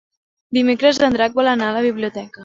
[0.57, 2.39] Dimecres en Drac vol anar a la biblioteca.